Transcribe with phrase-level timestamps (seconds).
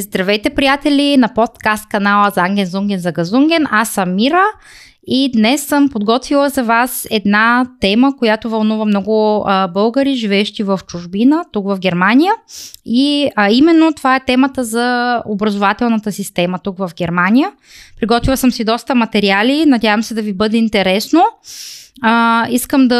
[0.00, 3.66] Здравейте, приятели, на подкаст канала за Анген Зунген за Газунген.
[3.70, 4.42] Аз съм Мира
[5.06, 10.80] и днес съм подготвила за вас една тема, която вълнува много а, българи, живеещи в
[10.86, 12.32] чужбина, тук в Германия.
[12.84, 17.52] И а, именно това е темата за образователната система тук в Германия.
[18.00, 21.22] Приготвила съм си доста материали, надявам се да ви бъде интересно.
[22.06, 22.96] А, искам да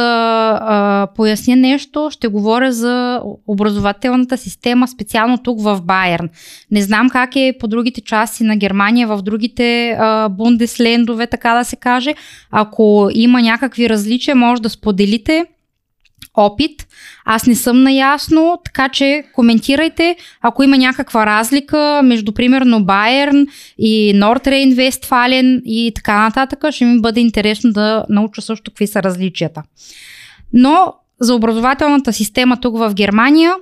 [0.62, 2.08] а, поясня нещо.
[2.10, 6.28] Ще говоря за образователната система, специално тук в Байерн.
[6.70, 11.64] Не знам как е по другите части на Германия, в другите а, бундеслендове, така да
[11.64, 12.14] се каже.
[12.50, 15.46] Ако има някакви различия, може да споделите
[16.34, 16.86] опит.
[17.24, 23.46] Аз не съм наясно, така че коментирайте, ако има някаква разлика между примерно Байерн
[23.78, 29.02] и Нортрейн Вестфален и така нататък, ще ми бъде интересно да науча също какви са
[29.02, 29.62] различията.
[30.52, 33.54] Но за образователната система тук в Германия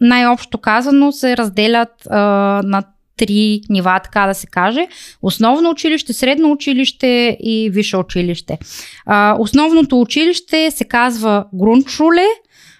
[0.00, 2.18] най-общо казано се разделят а,
[2.64, 2.82] на
[3.16, 4.86] три нива, така да се каже.
[5.22, 8.58] Основно училище, средно училище и висше училище.
[9.06, 12.26] А, основното училище се казва Грунтшуле.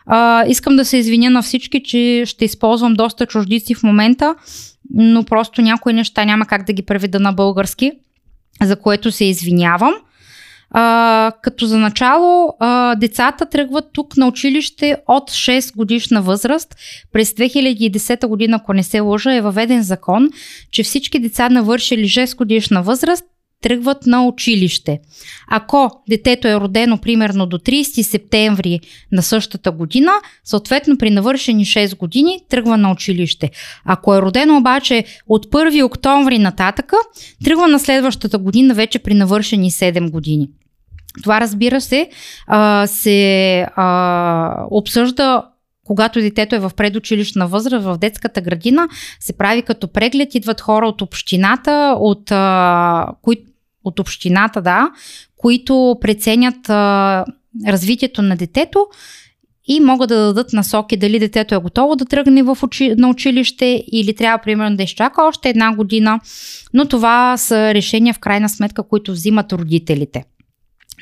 [0.06, 4.34] А, искам да се извиня на всички, че ще използвам доста чуждици в момента,
[4.94, 7.92] но просто някои неща няма как да ги преведа на български,
[8.62, 9.94] за което се извинявам.
[10.77, 16.77] А, като за начало, а, децата тръгват тук на училище от 6 годишна възраст.
[17.12, 20.28] През 2010 година, ако не се лъжа, е въведен закон,
[20.70, 23.25] че всички деца навършили 6 годишна възраст
[23.62, 25.00] тръгват на училище.
[25.48, 28.81] Ако детето е родено примерно до 30 септември
[29.12, 30.12] на същата година,
[30.44, 33.50] съответно при навършени 6 години тръгва на училище.
[33.84, 36.97] Ако е родено обаче от 1 октомври нататъка,
[37.44, 40.48] тръгва на следващата година вече при навършени 7 години.
[41.23, 42.09] Това разбира се,
[42.47, 45.45] а, се а, обсъжда
[45.87, 48.89] когато детето е в предучилищна възраст, в детската градина,
[49.21, 53.37] се прави като преглед, идват хора от общината, от, а, кои,
[53.84, 54.91] от общината, да,
[55.37, 57.25] които преценят а,
[57.69, 58.87] развитието на детето
[59.67, 63.84] и могат да дадат насоки дали детето е готово да тръгне в учи, на училище
[63.93, 66.21] или трябва примерно да изчака още една година.
[66.75, 70.25] Но това са решения в крайна сметка, които взимат родителите.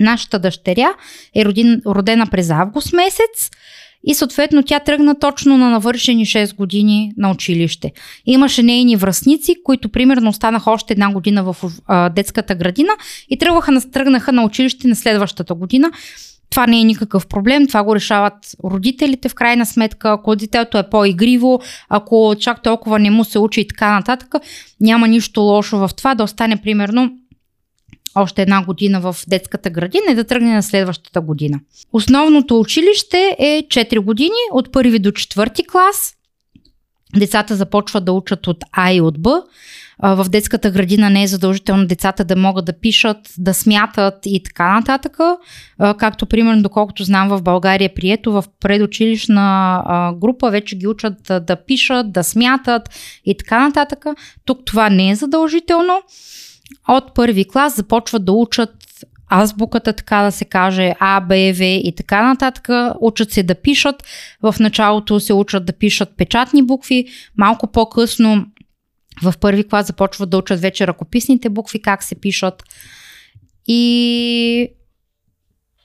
[0.01, 0.89] Нашата дъщеря
[1.37, 3.51] е родин, родена през август месец
[4.05, 7.93] и съответно тя тръгна точно на навършени 6 години на училище.
[8.27, 12.93] Имаше нейни връзници, които примерно останаха още една година в а, детската градина
[13.29, 15.91] и тръгнаха, тръгнаха на училище на следващата година.
[16.51, 20.13] Това не е никакъв проблем, това го решават родителите в крайна сметка.
[20.13, 24.35] Ако детето е по-игриво, ако чак толкова не му се учи и така нататък,
[24.81, 27.11] няма нищо лошо в това да остане примерно
[28.15, 31.61] още една година в детската градина и да тръгне на следващата година.
[31.93, 36.15] Основното училище е 4 години, от първи до четвърти клас.
[37.17, 39.43] Децата започват да учат от А и от Б.
[40.03, 44.75] В детската градина не е задължително децата да могат да пишат, да смятат и така
[44.75, 45.17] нататък.
[45.99, 49.83] Както примерно, доколкото знам в България е прието в предучилищна
[50.17, 51.15] група вече ги учат
[51.47, 52.83] да пишат, да смятат
[53.25, 54.05] и така нататък.
[54.45, 56.03] Тук това не е задължително
[56.89, 58.71] от първи клас започват да учат
[59.33, 62.69] азбуката, така да се каже, А, Б, В и така нататък.
[63.01, 64.05] Учат се да пишат.
[64.43, 67.07] В началото се учат да пишат печатни букви.
[67.39, 68.47] Малко по-късно
[69.23, 72.63] в първи клас започват да учат вече ръкописните букви, как се пишат.
[73.67, 74.69] И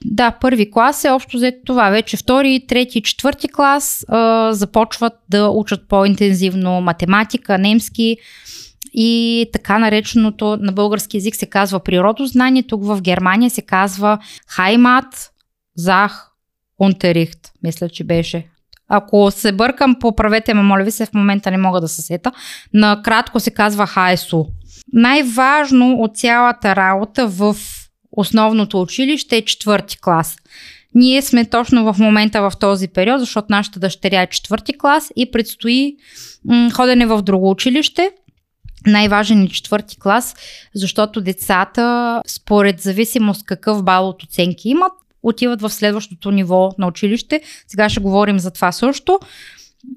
[0.06, 1.90] да, първи клас е общо взето това.
[1.90, 8.18] Вече втори, трети, четвърти клас а, започват да учат по-интензивно математика, немски,
[9.00, 15.32] и така нареченото на български язик се казва природознание, тук в Германия се казва Хаймат
[15.76, 16.32] Зах
[16.80, 18.48] Унтерихт, мисля, че беше.
[18.88, 22.32] Ако се бъркам, поправете ме, моля ви се, в момента не мога да се сета.
[22.74, 24.46] Накратко се казва ХСУ.
[24.94, 27.56] Най-важно от цялата работа в
[28.12, 30.38] основното училище е четвърти клас.
[30.96, 35.32] Ние сме точно в момента в този период, защото нашата дъщеря е четвърти клас и
[35.32, 35.96] предстои
[36.46, 38.12] м- ходене в друго училище
[38.86, 40.36] най-важен е четвърти клас,
[40.76, 44.92] защото децата, според зависимост какъв бал от оценки имат,
[45.24, 47.42] отиват в следващото ниво на училище.
[47.68, 49.20] Сега ще говорим за това също.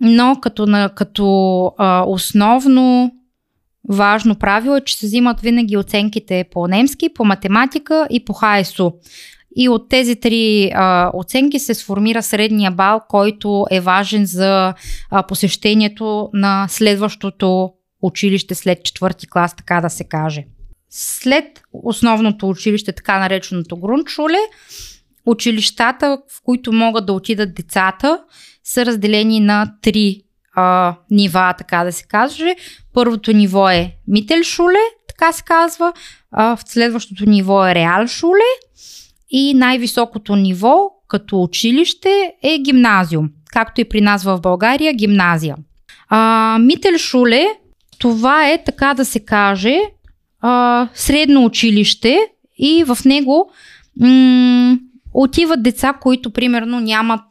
[0.01, 3.13] Но като, на, като а, основно
[3.89, 8.91] важно правило е, че се взимат винаги оценките по немски, по математика и по ХСУ.
[9.57, 14.75] И от тези три а, оценки се сформира средния бал, който е важен за
[15.11, 20.45] а, посещението на следващото училище след четвърти клас, така да се каже.
[20.91, 24.39] След основното училище, така нареченото Грунчуле,
[25.27, 28.19] училищата, в които могат да отидат децата,
[28.65, 30.23] са разделени на три
[30.55, 32.57] а, нива, така да се каже.
[32.95, 35.93] Първото ниво е Мителшуле, така се казва.
[36.33, 38.51] А, в следващото ниво е Реалшуле.
[39.31, 45.57] И най-високото ниво като училище е гимназиум, както и при нас в България гимназия.
[46.09, 47.47] А, Мителшуле,
[48.01, 49.79] това е така да се каже
[50.41, 52.19] а, средно училище
[52.59, 53.51] и в него
[54.01, 54.79] м-
[55.15, 57.23] отиват деца, които примерно нямат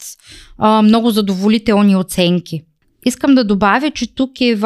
[0.57, 2.61] а, много задоволителни оценки.
[3.05, 4.57] Искам да добавя, че тук, е,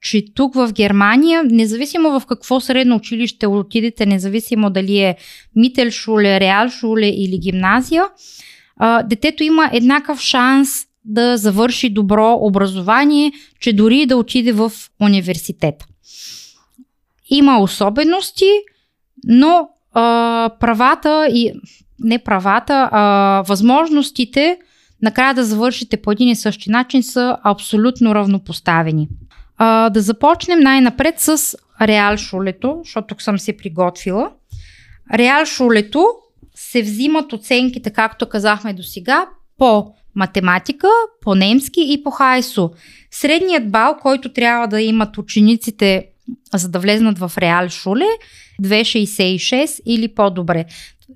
[0.00, 5.16] че тук в Германия, независимо в какво средно училище отидете, независимо дали е
[5.56, 8.04] Мителшуле, Реалшуле или гимназия,
[8.76, 10.68] а, детето има еднакъв шанс
[11.04, 15.84] да завърши добро образование, че дори да отиде в университет.
[17.30, 18.50] Има особености,
[19.24, 21.52] но а, правата и
[22.00, 24.58] не правата, а възможностите
[25.02, 29.08] накрая да завършите по един и същи начин са абсолютно равнопоставени.
[29.58, 34.30] А, да започнем най-напред с Реал Шулето, защото тук съм се приготвила.
[35.14, 36.06] Реал Шулето
[36.54, 39.26] се взимат оценките, както казахме до сега,
[39.62, 40.88] по математика,
[41.20, 42.70] по немски и по хайсо.
[43.10, 46.06] Средният бал, който трябва да имат учениците
[46.54, 48.04] за да влезнат в Реал Шуле,
[48.62, 50.64] 2,66 или по-добре.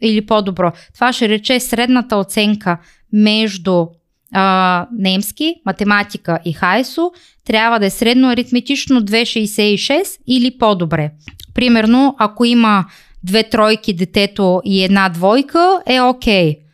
[0.02, 0.72] Или по-добро.
[0.94, 2.78] Това ще рече средната оценка
[3.12, 3.86] между
[4.32, 7.10] а, немски, математика и хайсо
[7.46, 11.10] трябва да е средно аритметично 2,66 или по-добре.
[11.54, 12.84] Примерно, ако има
[13.24, 16.52] две тройки детето и една двойка, е окей.
[16.52, 16.65] Okay.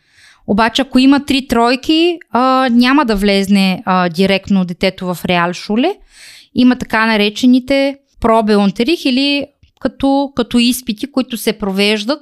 [0.47, 5.95] Обаче, ако има три тройки, а, няма да влезне а, директно детето в реал шуле.
[6.55, 9.45] Има така наречените пробеонтерих или
[9.79, 12.21] като, като изпити, които се провеждат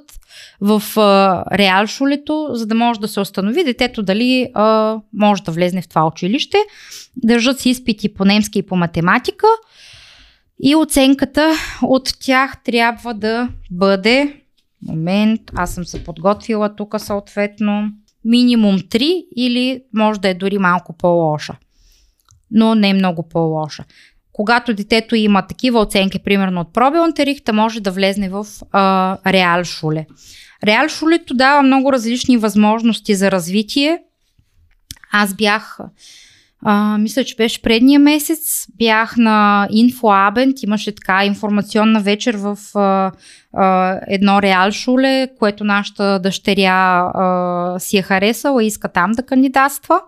[0.61, 5.51] в а, реал шулето, за да може да се установи детето дали а, може да
[5.51, 6.57] влезне в това училище.
[7.17, 9.47] Държат си изпити по немски и по математика
[10.63, 11.51] и оценката
[11.81, 14.41] от тях трябва да бъде
[14.87, 17.91] момент, аз съм се подготвила тук съответно
[18.25, 21.55] минимум 3 или може да е дори малко по-лоша.
[22.51, 23.83] Но не е много по-лоша.
[24.33, 30.05] Когато детето има такива оценки, примерно от пробионтерихта, може да влезне в а, реал шуле.
[30.63, 33.99] Реал шулето дава много различни възможности за развитие.
[35.11, 35.77] Аз бях
[36.63, 38.67] а, мисля, че беше предния месец.
[38.77, 43.11] Бях на InfoAbent, имаше така информационна вечер в а,
[43.53, 49.23] а, едно реал шуле, което нашата дъщеря а, си е харесала и иска там да
[49.23, 50.01] кандидатства.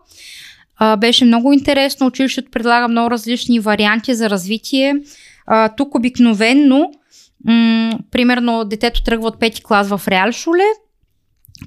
[0.78, 2.08] А, беше много интересно.
[2.08, 4.96] Училището предлага много различни варианти за развитие.
[5.48, 6.92] А, тук обикновенно,
[7.46, 10.64] м- примерно, детето тръгва от пети клас в реал шуле,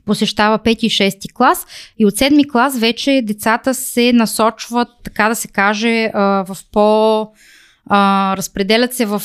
[0.04, 1.66] посещава 5 и 6 клас
[1.98, 7.28] и от 7 клас вече децата се насочват, така да се каже, в по...
[8.36, 9.22] разпределят се в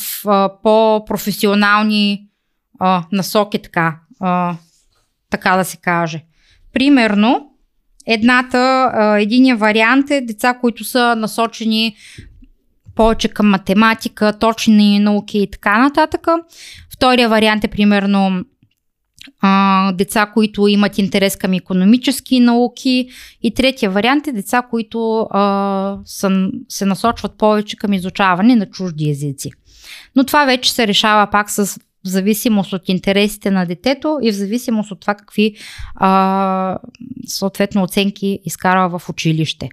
[0.64, 2.28] по-професионални
[3.12, 3.96] насоки, така,
[5.30, 6.24] така да се каже.
[6.74, 7.48] Примерно,
[8.06, 11.96] едната, единия вариант е деца, които са насочени
[12.96, 16.28] повече към математика, точни науки и така нататък.
[16.94, 18.46] Втория вариант е примерно
[19.42, 23.10] а, деца, които имат интерес към економически науки
[23.44, 29.10] и третия вариант е деца, които а, са, се насочват повече към изучаване на чужди
[29.10, 29.52] езици.
[30.16, 34.36] Но това вече се решава пак с в зависимост от интересите на детето и в
[34.36, 35.56] зависимост от това какви
[35.96, 36.78] а,
[37.28, 39.70] съответно оценки изкарва в училище.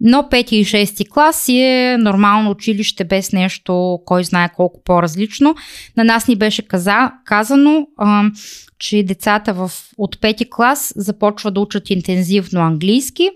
[0.00, 5.54] Но 5 и 6 клас си е нормално училище без нещо, кой знае колко по-различно.
[5.96, 8.30] На нас ни беше каза, казано, а,
[8.78, 13.30] че децата в, от 5 клас започват да учат интензивно английски.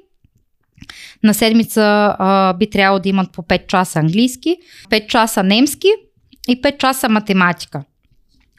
[1.23, 4.57] На седмица а, би трябвало да имат по 5 часа английски,
[4.91, 5.89] 5 часа немски
[6.49, 7.83] и 5 часа математика.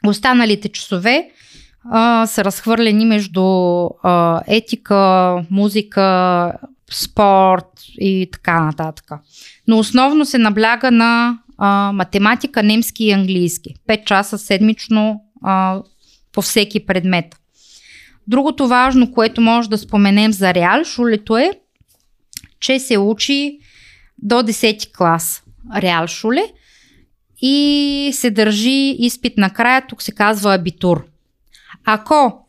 [0.06, 1.30] Останалите часове
[1.84, 3.42] а, са разхвърлени между
[4.02, 6.52] а, етика, музика,
[6.90, 7.66] спорт
[7.98, 9.10] и така нататък.
[9.68, 13.74] Но основно се набляга на а, математика, немски и английски.
[13.88, 15.82] 5 часа седмично а,
[16.32, 17.36] по всеки предмет.
[18.26, 21.50] Другото важно, което може да споменем за Реал Шулето е,
[22.60, 23.58] че се учи
[24.18, 25.42] до 10 клас
[25.76, 26.42] Реал Шуле
[27.42, 31.04] и се държи изпит накрая, тук се казва абитур.
[31.84, 32.46] Ако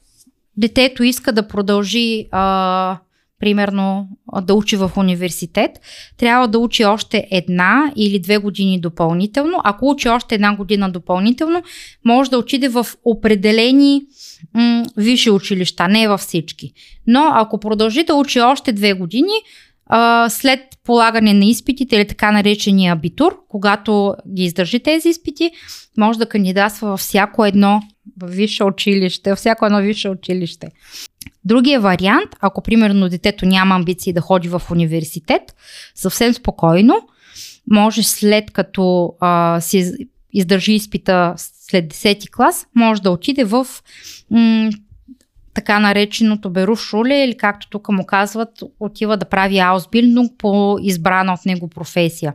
[0.57, 2.97] детето иска да продължи а,
[3.41, 4.07] примерно
[4.41, 5.71] да учи в университет,
[6.17, 9.61] трябва да учи още една или две години допълнително.
[9.63, 11.63] Ако учи още една година допълнително,
[12.05, 14.01] може да отиде в определени
[14.53, 16.71] м- висши училища, не във всички.
[17.07, 19.33] Но ако продължи да учи още две години,
[19.85, 25.51] а, след полагане на изпитите или така наречения абитур, когато ги издържи тези изпити,
[25.97, 27.81] може да кандидатства във всяко едно
[28.23, 30.67] висше училище, всяко едно висше училище.
[31.45, 35.41] Другия вариант, ако примерно детето няма амбиции да ходи в университет,
[35.95, 36.95] съвсем спокойно,
[37.71, 39.93] може след като а, си
[40.33, 43.67] издържи изпита след 10 клас, може да отиде в
[44.31, 44.69] м-
[45.53, 51.45] така нареченото Берушуле или както тук му казват, отива да прави аусбилдунг по избрана от
[51.45, 52.33] него професия.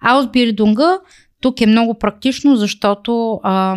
[0.00, 0.98] Аусбилдунга
[1.40, 3.76] тук е много практично, защото а,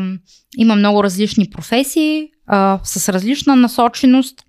[0.57, 4.45] има много различни професии а, с различна насоченост.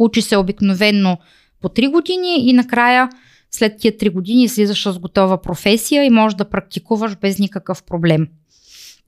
[0.00, 1.18] Учи се обикновенно
[1.60, 3.08] по 3 години и накрая
[3.50, 8.28] след тия 3 години слизаш с готова професия и можеш да практикуваш без никакъв проблем.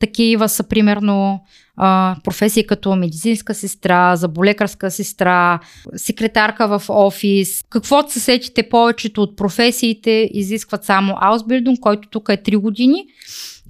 [0.03, 1.45] Такива са примерно
[1.77, 5.61] а, професии като медицинска сестра, заболекарска сестра,
[5.97, 7.63] секретарка в офис.
[7.71, 13.05] Каквото се сетите повечето от професиите изискват само Ausbildung, който тук е 3 години.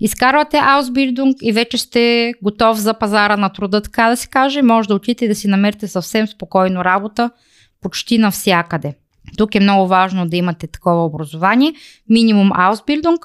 [0.00, 4.62] Изкарвате Ausbildung и вече сте готов за пазара на труда, така да се каже.
[4.62, 7.30] Може да отидете да си намерите съвсем спокойно работа
[7.82, 8.94] почти навсякъде.
[9.36, 11.72] Тук е много важно да имате такова образование,
[12.08, 13.18] минимум Ausbildung,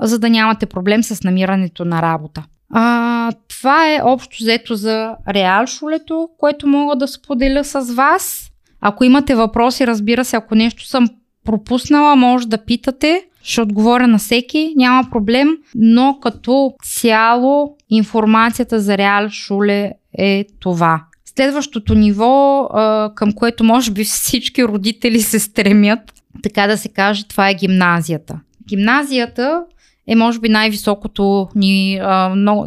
[0.00, 2.44] за да нямате проблем с намирането на работа.
[2.72, 8.50] А, това е общо взето за реалшулето, което мога да споделя с вас.
[8.80, 11.08] Ако имате въпроси, разбира се, ако нещо съм
[11.44, 13.24] пропуснала, може да питате.
[13.42, 21.04] Ще отговоря на всеки, няма проблем, но като цяло информацията за Реал Шуле е това.
[21.24, 22.68] Следващото ниво,
[23.14, 26.00] към което може би всички родители се стремят,
[26.42, 28.40] така да се каже, това е гимназията.
[28.68, 29.62] Гимназията
[30.10, 31.94] е може би най-високото ни,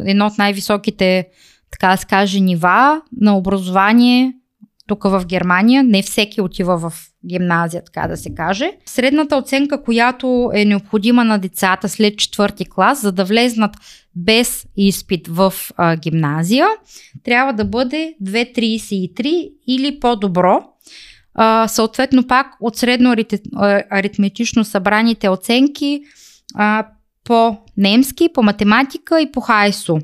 [0.06, 1.28] едно от най-високите,
[1.70, 4.32] така да каже, нива на образование
[4.86, 5.84] тук в Германия.
[5.84, 6.92] Не всеки отива в
[7.26, 8.70] гимназия, така да се каже.
[8.86, 13.76] Средната оценка, която е необходима на децата след четвърти клас, за да влезнат
[14.16, 16.66] без изпит в а, гимназия,
[17.24, 20.64] трябва да бъде 2,33 или по-добро.
[21.34, 23.14] А, съответно, пак от средно
[23.90, 26.00] аритметично събраните оценки
[26.54, 26.86] а,
[27.24, 29.98] по немски, по математика и по хайсо.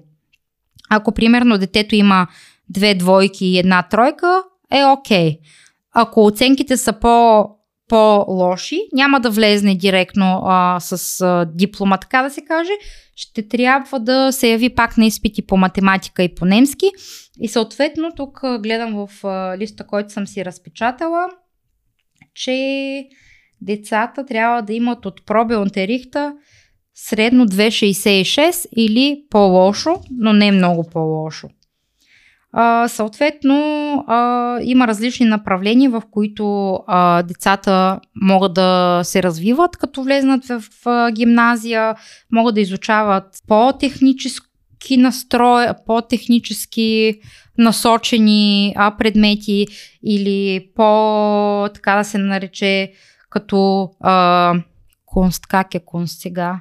[0.91, 2.27] Ако примерно детето има
[2.69, 5.31] две двойки и една тройка, е окей.
[5.31, 5.39] Okay.
[5.93, 7.47] Ако оценките са по,
[7.89, 12.73] по-лоши, няма да влезне директно а, с а, диплома, така да се каже.
[13.17, 16.91] Ще трябва да се яви пак на изпити по математика и по немски.
[17.41, 21.29] И съответно, тук гледам в а, листа, който съм си разпечатала,
[22.35, 23.05] че
[23.61, 26.35] децата трябва да имат от проби Онтерихта
[26.95, 31.49] средно 2,66 или по-лошо, но не много по-лошо.
[32.53, 33.55] А, съответно,
[34.07, 40.61] а, има различни направления, в които а, децата могат да се развиват, като влезнат в,
[40.85, 41.95] в гимназия,
[42.33, 47.21] могат да изучават по-технически настрой, по-технически
[47.59, 49.67] насочени а, предмети
[50.05, 52.93] или по, така да се нарече,
[53.31, 54.55] като а,
[55.07, 56.61] конст, как е конст сега?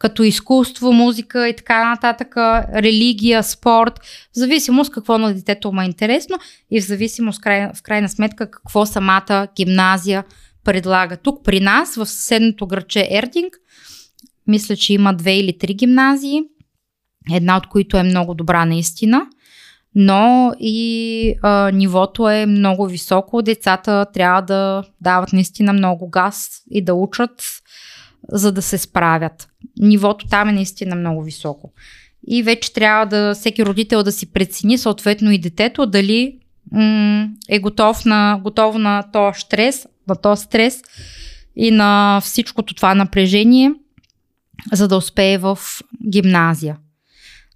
[0.00, 2.36] Като изкуство, музика и така нататък,
[2.74, 3.98] религия, спорт,
[4.32, 6.38] в зависимост какво на детето му е интересно
[6.70, 7.40] и в зависимост
[7.74, 10.24] в крайна сметка какво самата гимназия
[10.64, 11.16] предлага.
[11.16, 13.56] Тук при нас, в съседното градче Ердинг,
[14.46, 16.42] мисля, че има две или три гимназии,
[17.32, 19.26] една от които е много добра наистина,
[19.94, 23.42] но и а, нивото е много високо.
[23.42, 27.30] Децата трябва да дават наистина много газ и да учат
[28.28, 29.48] за да се справят.
[29.78, 31.72] Нивото там е наистина много високо.
[32.26, 36.38] И вече трябва да всеки родител да си прецени, съответно и детето, дали
[36.72, 40.82] м- е готов на, готов на този стрес, на този стрес
[41.56, 43.72] и на всичкото това напрежение,
[44.72, 45.58] за да успее в
[46.10, 46.76] гимназия.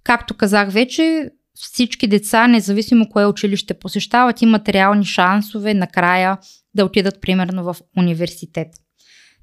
[0.03, 6.37] Както казах вече, всички деца, независимо кое училище посещават, имат реални шансове накрая
[6.75, 8.67] да отидат примерно в университет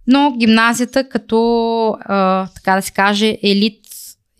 [0.06, 3.82] но гимназията като, а, така да се каже, елит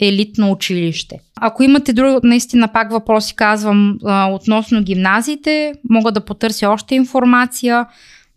[0.00, 1.19] елитно училище.
[1.40, 7.87] Ако имате друг, наистина пак въпроси, казвам, а, относно гимназиите, мога да потърся още информация.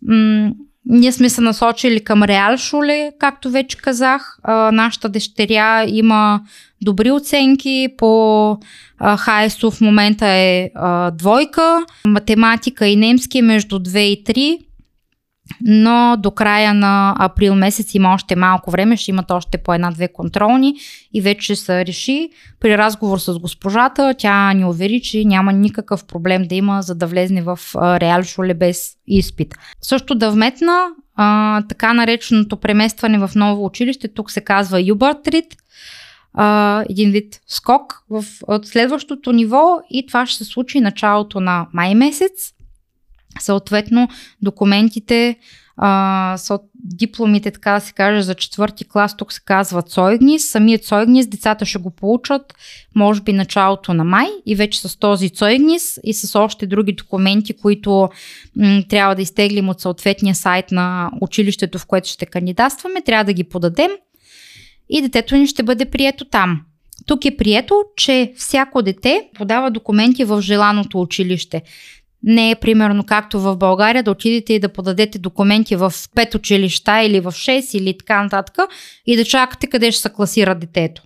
[0.08, 0.50] М-
[0.88, 4.38] ние сме се насочили към Реал Шуле, както вече казах.
[4.42, 6.40] А, нашата дъщеря има
[6.82, 8.58] добри оценки по
[9.16, 14.65] ХСУ в момента е а, двойка, математика и немски е между 2 и 3
[15.60, 20.08] но до края на април месец има още малко време, ще имат още по една-две
[20.08, 20.74] контролни
[21.14, 22.30] и вече се реши.
[22.60, 27.06] При разговор с госпожата, тя ни увери, че няма никакъв проблем да има, за да
[27.06, 29.54] влезне в Реал Шуле без изпит.
[29.82, 30.86] Също да вметна
[31.16, 35.56] а, така нареченото преместване в ново училище, тук се казва Юбартрит,
[36.34, 41.66] а, един вид скок в, от следващото ниво и това ще се случи началото на
[41.72, 42.55] май месец.
[43.40, 44.08] Съответно,
[44.42, 45.36] документите,
[45.76, 50.50] а, са дипломите, така да се каже, за четвърти клас, тук се казва Цойгнис.
[50.50, 52.54] Самият Цойгнис децата ще го получат,
[52.94, 57.56] може би началото на май и вече с този Цойгнис и с още други документи,
[57.56, 58.08] които
[58.56, 63.32] м- трябва да изтеглим от съответния сайт на училището, в което ще кандидатстваме, трябва да
[63.32, 63.90] ги подадем
[64.88, 66.60] и детето ни ще бъде прието там.
[67.06, 71.62] Тук е прието, че всяко дете подава документи в желаното училище.
[72.26, 77.02] Не е примерно както в България да отидете и да подадете документи в 5 училища
[77.02, 78.56] или в 6 или така нататък
[79.06, 81.02] и да чакате къде ще се класира детето.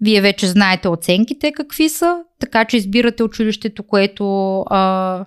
[0.00, 5.24] Вие вече знаете оценките какви са, така че избирате училището, което а,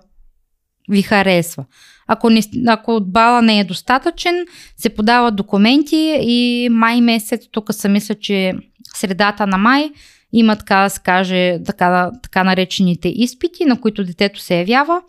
[0.88, 1.64] ви харесва.
[2.06, 4.46] Ако, не, ако бала не е достатъчен,
[4.76, 8.52] се подават документи и май месец, тук са мисля, че
[8.94, 9.90] средата на май,
[10.32, 15.02] има така да се каже така, така наречените изпити, на които детето се явява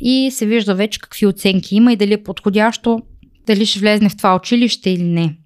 [0.00, 3.02] и се вижда вече какви оценки има и дали е подходящо,
[3.46, 5.36] дали ще влезне в това училище или не.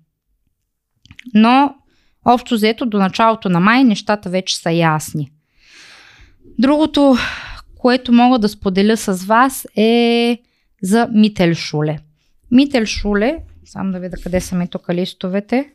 [1.35, 1.75] Но
[2.25, 5.30] общо взето до началото на май нещата вече са ясни.
[6.59, 7.16] Другото,
[7.78, 10.38] което мога да споделя с вас е
[10.82, 11.99] за Мителшуле.
[12.50, 15.71] Мителшуле, само да видя къде са ми тук листовете,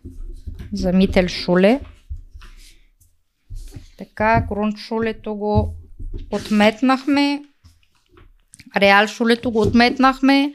[0.74, 1.80] за Мителшуле.
[3.98, 5.76] Така, Грунтшулето го
[6.32, 7.44] отметнахме,
[8.78, 10.54] Реалшулето го отметнахме,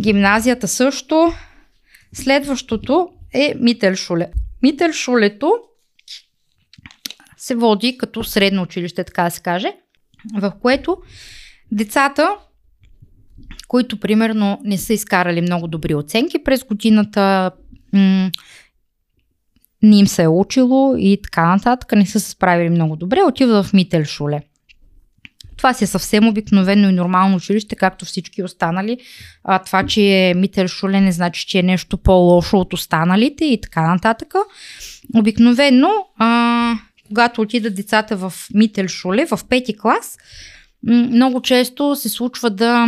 [0.00, 1.32] гимназията също.
[2.12, 4.30] Следващото е Мителшуле.
[4.62, 5.52] Мителшулето
[7.36, 9.72] се води като средно училище, така да се каже,
[10.34, 10.96] в което
[11.72, 12.36] децата
[13.68, 17.50] които примерно не са изкарали много добри оценки през годината,
[19.82, 23.66] не им се е учило и така нататък, не са се справили много добре, отиват
[23.66, 24.40] в Мителшуле.
[25.56, 28.98] Това си е съвсем обикновено и нормално училище, както всички останали.
[29.44, 33.82] А, това, че е Мителшуле, не значи, че е нещо по-лошо от останалите и така
[33.82, 34.34] нататък.
[35.14, 40.18] Обикновено, а, когато отидат децата в Мителшуле, в пети клас,
[40.86, 42.86] много често се случва да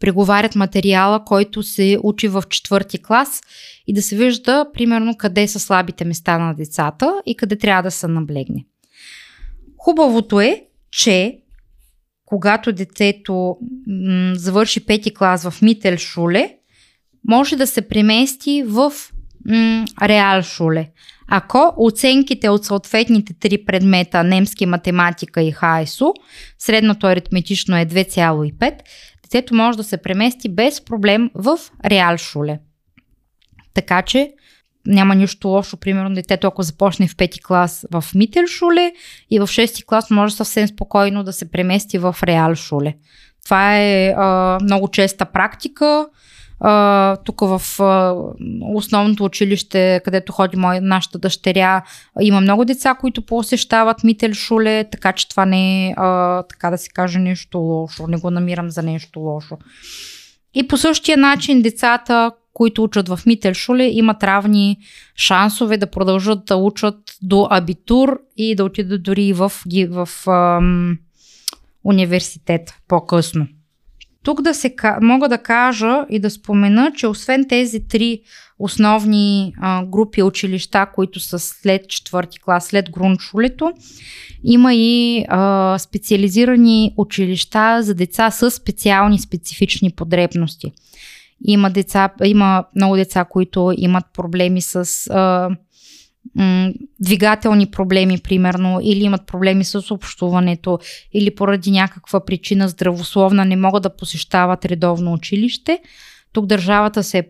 [0.00, 3.40] преговарят материала, който се учи в четвърти клас
[3.86, 7.90] и да се вижда примерно къде са слабите места на децата и къде трябва да
[7.90, 8.64] се наблегне.
[9.78, 11.38] Хубавото е, че
[12.24, 13.56] когато детето
[13.86, 16.54] м- завърши пети клас в Мител Шуле,
[17.28, 18.92] може да се премести в
[19.46, 20.88] м- Реал Шуле.
[21.28, 26.14] Ако оценките от съответните три предмета немски, математика и ХАИСО,
[26.58, 28.72] средното аритметично е 2,5,
[29.28, 32.58] детето може да се премести без проблем в Реалшуле.
[33.74, 34.32] Така че
[34.86, 38.92] няма нищо лошо, примерно детето ако започне в пети клас в Мителшуле
[39.30, 41.50] и в шести клас може съвсем спокойно да се
[41.98, 42.94] в Реалшуле.
[43.44, 46.08] Това е а, много честа практика.
[47.24, 47.62] Тук в
[48.74, 51.82] основното училище, където ходи нашата дъщеря,
[52.20, 55.94] има много деца, които посещават Мител Шуле, така че това не е,
[56.48, 58.06] така да се каже, нещо лошо.
[58.06, 59.58] Не го намирам за нещо лошо.
[60.54, 64.78] И по същия начин децата, които учат в Мител Шуле, имат равни
[65.16, 70.98] шансове да продължат да учат до абитур и да отидат дори в, в, в um,
[71.84, 73.46] университет по-късно.
[74.24, 78.20] Тук да се, мога да кажа и да спомена, че освен тези три
[78.58, 83.72] основни а, групи училища, които са след четвърти клас, след груншулето,
[84.44, 90.72] има и а, специализирани училища за деца с специални специфични потребности.
[91.44, 95.50] Има, деца, има много деца, които имат проблеми с а,
[96.36, 100.78] м- двигателни проблеми, примерно, или имат проблеми с общуването,
[101.12, 105.78] или поради някаква причина здравословна не могат да посещават редовно училище.
[106.32, 107.28] Тук държавата се е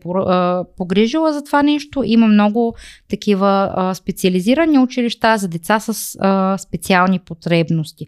[0.77, 2.03] погрижила за това нещо.
[2.07, 2.75] Има много
[3.09, 8.07] такива специализирани училища за деца с а, специални потребности.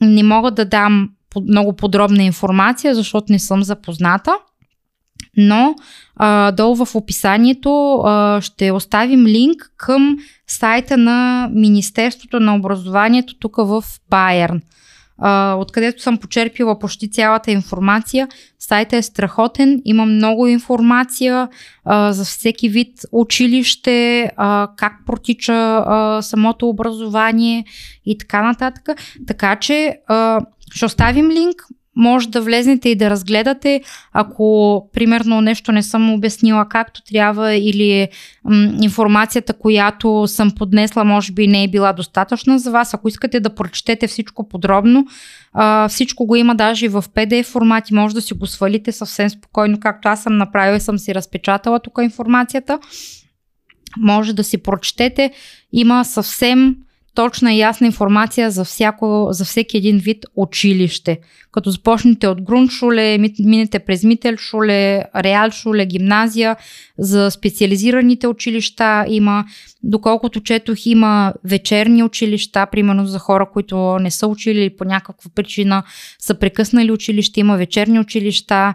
[0.00, 1.10] Не мога да дам
[1.48, 4.32] много подробна информация, защото не съм запозната
[5.36, 5.74] но
[6.16, 10.16] а, долу в описанието а, ще оставим линк към
[10.46, 14.60] сайта на Министерството на образованието тук в Байерн.
[15.56, 18.28] откъдето съм почерпила почти цялата информация.
[18.58, 21.48] Сайтът е страхотен, има много информация
[21.84, 25.84] а, за всеки вид училище, а, как протича
[26.22, 27.64] самото образование
[28.06, 28.88] и така нататък.
[29.26, 29.96] Така че
[30.74, 31.62] ще оставим линк,
[31.96, 38.08] може да влезнете и да разгледате, ако примерно нещо не съм обяснила както трябва или
[38.44, 42.94] м, информацията, която съм поднесла, може би не е била достатъчна за вас.
[42.94, 45.06] Ако искате да прочетете всичко подробно,
[45.52, 48.92] а, всичко го има даже и в PDF формат и може да си го свалите
[48.92, 52.78] съвсем спокойно, както аз съм направила и съм си разпечатала тук информацията.
[53.98, 55.32] Може да си прочетете.
[55.72, 56.76] Има съвсем
[57.14, 61.18] точна и ясна информация за, всяко, за всеки един вид училище.
[61.52, 66.56] Като започнете от Груншуле, минете през Мителшуле, Реалшуле, гимназия,
[66.98, 69.44] за специализираните училища има,
[69.82, 75.30] доколкото четох, има вечерни училища, примерно за хора, които не са учили или по някаква
[75.34, 75.82] причина
[76.18, 78.74] са прекъснали училище, има вечерни училища,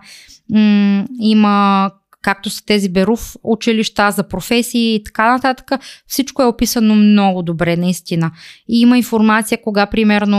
[1.19, 1.91] има
[2.27, 5.71] както са тези Берув училища за професии и така нататък.
[6.07, 8.31] Всичко е описано много добре, наистина.
[8.69, 10.37] И има информация кога, примерно,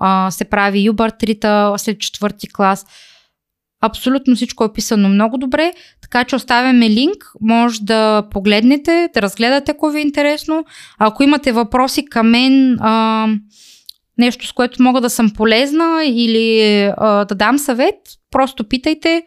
[0.00, 2.86] а, се прави юбартрита след четвърти клас.
[3.82, 5.72] Абсолютно всичко е описано много добре,
[6.02, 10.64] така че оставяме линк, може да погледнете, да разгледате, ако ви е интересно.
[10.98, 13.26] Ако имате въпроси към мен, а,
[14.18, 17.96] нещо с което мога да съм полезна или а, да дам съвет,
[18.30, 19.22] просто питайте.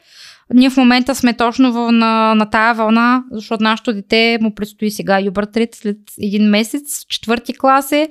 [0.53, 5.21] Ние в момента сме точно на, на тая вълна, защото нашето дете му предстои сега
[5.21, 8.09] юбъртрит след един месец, четвърти клас е.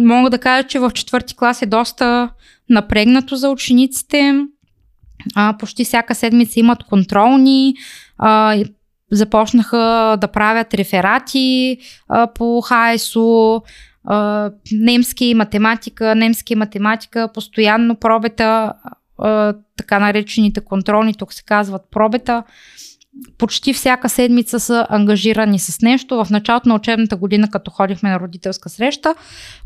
[0.00, 2.30] Мога да кажа, че в четвърти клас е доста
[2.70, 4.34] напрегнато за учениците.
[5.34, 7.74] А, почти всяка седмица имат контролни.
[8.18, 8.56] А,
[9.10, 12.62] започнаха да правят реферати а, по
[14.04, 18.72] а, немски математика, немски математика, постоянно пробета
[19.76, 22.42] така наречените контролни, тук се казват пробета.
[23.38, 26.24] Почти всяка седмица са ангажирани с нещо.
[26.24, 29.14] В началото на учебната година, като ходихме на родителска среща,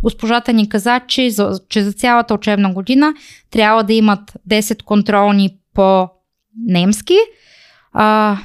[0.02, 3.14] госпожата ни каза, че за, че за цялата учебна година
[3.50, 6.08] трябва да имат 10 контролни по
[6.66, 7.16] немски,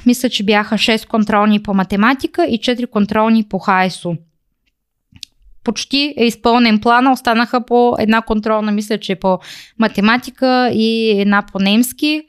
[0.06, 4.16] мисля, че бяха 6 контролни по математика и 4 контролни по хайсо
[5.68, 7.12] почти е изпълнен плана.
[7.12, 9.38] Останаха по една контролна, мисля, че по
[9.78, 12.22] математика и една по немски.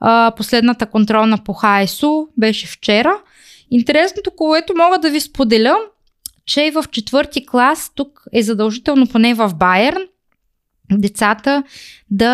[0.00, 3.18] А, последната контролна по ХСУ беше вчера.
[3.70, 5.76] Интересното, което мога да ви споделя,
[6.44, 10.02] че в четвърти клас, тук е задължително поне в Байерн,
[10.92, 11.62] децата
[12.10, 12.26] да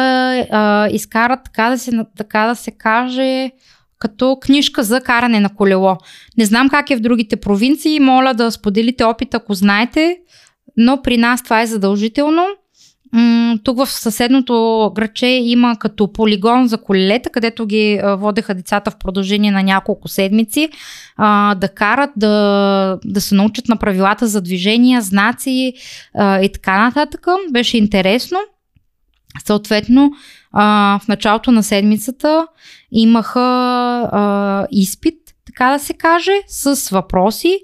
[0.51, 3.51] а, изкарат, така да, се, така да се каже,
[3.99, 5.97] като книжка за каране на колело.
[6.39, 10.19] Не знам как е в другите провинции, моля да споделите опит, ако знаете,
[10.77, 12.47] но при нас това е задължително.
[13.65, 19.51] тук в съседното граче има като полигон за колелета, където ги водеха децата в продължение
[19.51, 20.69] на няколко седмици
[21.57, 25.73] да карат, да, да се научат на правилата за движение, знаци
[26.19, 27.27] и така нататък.
[27.51, 28.39] Беше интересно.
[29.47, 30.11] Съответно,
[30.53, 32.47] в началото на седмицата
[32.93, 37.59] имаха изпит, така да се каже, с въпроси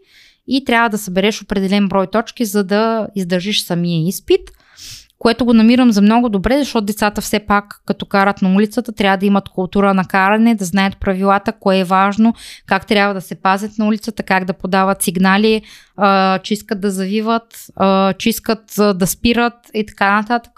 [0.48, 4.50] и трябва да събереш определен брой точки, за да издържиш самия изпит
[5.18, 9.18] което го намирам за много добре, защото децата все пак, като карат на улицата, трябва
[9.18, 12.34] да имат култура на каране, да знаят правилата, кое е важно,
[12.66, 15.62] как трябва да се пазят на улицата, как да подават сигнали,
[16.42, 17.66] че искат да завиват,
[18.18, 18.62] че искат
[18.94, 20.52] да спират и така нататък.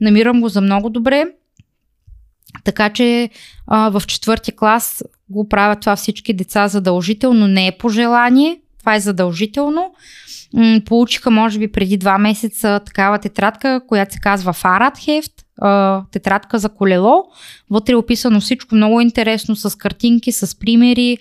[0.00, 1.24] Намирам го за много добре.
[2.64, 3.30] Така че
[3.66, 9.00] а, в четвърти клас го правят това всички деца задължително, не е пожелание, това е
[9.00, 9.92] задължително.
[10.86, 15.32] Получиха, може би, преди два месеца такава тетрадка, която се казва Фарат Хефт,
[16.12, 17.24] тетрадка за колело.
[17.70, 21.18] Вътре е описано всичко много интересно, с картинки, с примери,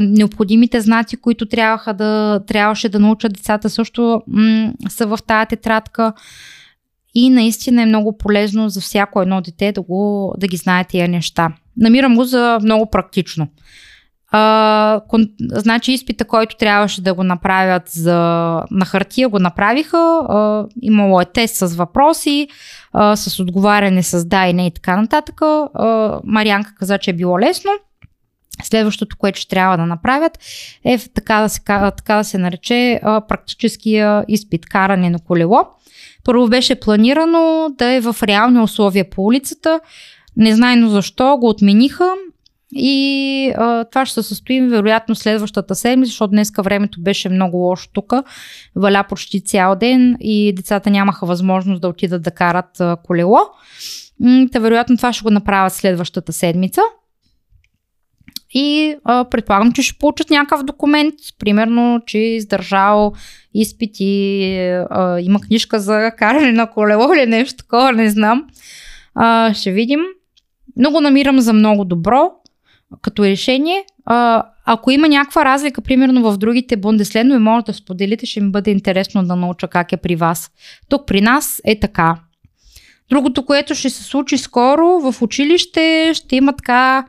[0.00, 6.12] необходимите знаци, които трябваха да, трябваше да научат децата също м- са в тази тетрадка.
[7.14, 11.08] И наистина е много полезно за всяко едно дете да, го, да ги знае тия
[11.08, 11.52] неща.
[11.76, 13.48] Намирам го за много практично.
[15.08, 18.16] Кон, значи изпита, който трябваше да го направят за,
[18.70, 19.96] на хартия, го направиха.
[20.28, 22.48] А, имало е тест с въпроси,
[22.92, 25.42] а, с отговаряне с да и не и така нататък.
[25.42, 27.70] А, Марианка каза, че е било лесно.
[28.62, 30.38] Следващото, което ще трябва да направят
[30.84, 31.60] е така да се,
[31.96, 35.66] така да се нарече практическия изпит, каране на колело.
[36.24, 39.80] Първо беше планирано да е в реални условия по улицата.
[40.36, 42.14] Незнайно защо го отмениха
[42.74, 47.88] И а, това ще се състои вероятно следващата седмица, защото днеска времето беше много лошо
[47.92, 48.12] тук.
[48.76, 53.38] Валя почти цял ден и децата нямаха възможност да отидат да карат а, колело.
[54.52, 56.80] Та вероятно това ще го направят следващата седмица.
[58.54, 63.12] И а, предполагам, че ще получат някакъв документ, примерно, че е издържал
[63.54, 64.54] изпит и
[64.90, 68.44] а, има книжка за каране на колело или нещо такова, не знам.
[69.14, 70.00] А, ще видим.
[70.76, 72.30] Но го намирам за много добро
[73.02, 73.84] като решение.
[74.04, 78.70] А, ако има някаква разлика, примерно в другите бундеслендове, може да споделите, ще ми бъде
[78.70, 80.50] интересно да науча как е при вас.
[80.88, 82.16] Тук при нас е така.
[83.08, 87.06] Другото, което ще се случи скоро в училище, ще има така,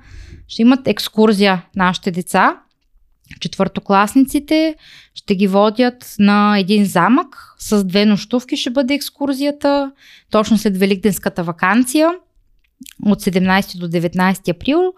[0.47, 2.57] ще имат екскурзия нашите деца.
[3.39, 4.75] Четвъртокласниците
[5.15, 9.91] ще ги водят на един замък с две нощувки ще бъде екскурзията,
[10.31, 12.09] точно след Великденската вакансия
[13.05, 14.93] от 17 до 19 април.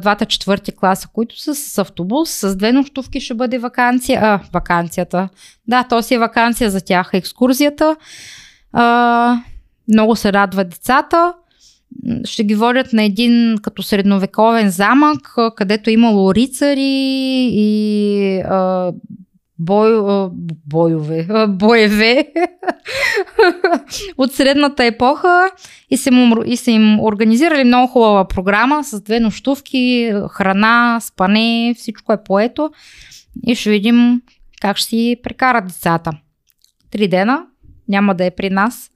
[0.00, 4.20] Двата четвърти класа, които са с автобус, с две нощувки ще бъде вакансия.
[4.22, 5.28] А, вакансията.
[5.66, 7.96] Да, то си е вакансия за тях, екскурзията.
[8.72, 9.40] А,
[9.88, 11.34] много се радват децата.
[12.24, 18.92] Ще ги водят на един като средновековен замък, където е имало рицари и а,
[19.58, 19.90] бой,
[20.66, 22.32] бойове, боеве
[24.18, 25.50] от средната епоха
[25.90, 31.74] и са, му, и са им организирали много хубава програма с две нощувки, храна, спане,
[31.78, 32.70] всичко е поето
[33.46, 34.22] и ще видим
[34.60, 36.12] как ще си прекарат децата.
[36.90, 37.46] Три дена,
[37.88, 38.90] няма да е при нас.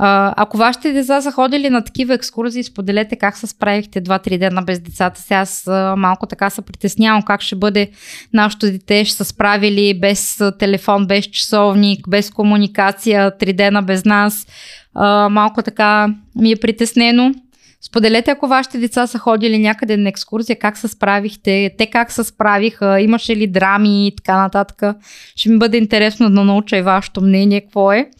[0.00, 4.80] Ако вашите деца са ходили на такива екскурзии, споделете как се справихте 2-3 дена без
[4.80, 5.20] децата.
[5.20, 5.64] Сега аз
[5.96, 7.90] малко така се притеснявам как ще бъде
[8.32, 14.46] нашето дете, ще се справили без телефон, без часовник, без комуникация, 3 дена без нас.
[14.94, 17.34] А, малко така ми е притеснено.
[17.80, 22.24] Споделете, ако вашите деца са ходили някъде на екскурзия, как се справихте, те как се
[22.24, 24.96] справиха, имаше ли драми и така нататък.
[25.36, 28.10] Ще ми бъде интересно да науча и вашето мнение, какво е.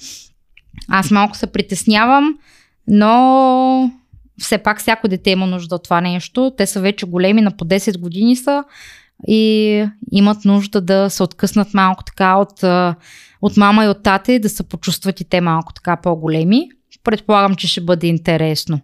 [0.88, 2.38] Аз малко се притеснявам,
[2.88, 3.90] но
[4.38, 6.52] все пак всяко дете има нужда от това нещо.
[6.56, 8.64] Те са вече големи, на по 10 години са
[9.28, 12.62] и имат нужда да се откъснат малко така от,
[13.42, 16.68] от мама и от тате, да се почувстват и те малко така по-големи.
[17.04, 18.80] Предполагам, че ще бъде интересно.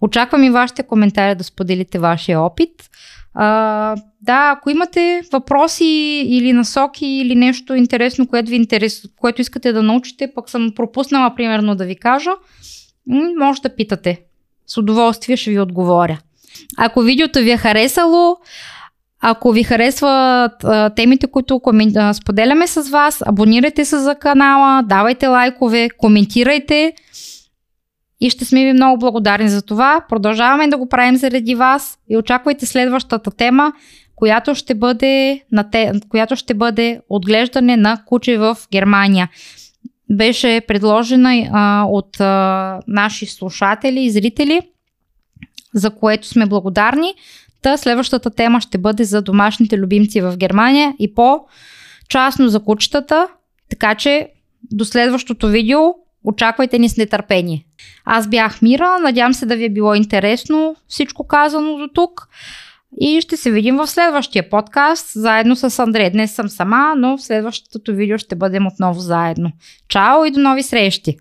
[0.00, 2.70] Очаквам и вашите коментари да споделите вашия опит.
[3.38, 9.72] А, да, ако имате въпроси или насоки или нещо интересно, което ви интерес, което искате
[9.72, 12.30] да научите, пък съм пропуснала примерно да ви кажа,
[13.38, 14.20] може да питате.
[14.66, 16.18] С удоволствие ще ви отговоря.
[16.76, 18.36] Ако видеото ви е харесало,
[19.20, 22.14] ако ви харесват а, темите, които комен...
[22.14, 26.92] споделяме с вас, абонирайте се за канала, давайте лайкове, коментирайте
[28.20, 30.00] и ще сме ви много благодарни за това.
[30.08, 33.72] Продължаваме да го правим заради вас и очаквайте следващата тема,
[34.16, 39.28] която ще бъде, на те, която ще бъде отглеждане на куче в Германия.
[40.10, 44.60] Беше предложена а, от а, наши слушатели и зрители,
[45.74, 47.14] за което сме благодарни.
[47.62, 53.28] Та следващата тема ще бъде за домашните любимци в Германия и по-частно за кучетата.
[53.70, 54.28] Така че
[54.72, 55.80] до следващото видео
[56.26, 57.64] очаквайте ни с нетърпение.
[58.04, 62.28] Аз бях Мира, надявам се да ви е било интересно всичко казано до тук.
[63.00, 66.10] И ще се видим в следващия подкаст, заедно с Андрей.
[66.10, 69.52] Днес съм сама, но в следващото видео ще бъдем отново заедно.
[69.88, 71.16] Чао и до нови срещи!